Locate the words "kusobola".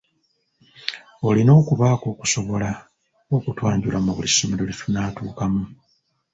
2.19-2.69